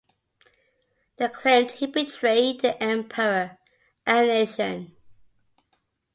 [1.17, 3.59] They claimed he betrayed the emperor
[4.03, 4.95] and nation.